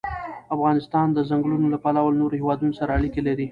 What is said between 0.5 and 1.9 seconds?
افغانستان د چنګلونه له